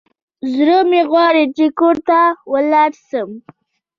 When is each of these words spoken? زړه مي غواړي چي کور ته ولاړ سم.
زړه 0.53 0.77
مي 0.89 1.01
غواړي 1.11 1.43
چي 1.57 1.65
کور 1.79 1.95
ته 2.07 2.19
ولاړ 2.51 2.91
سم. 3.07 3.29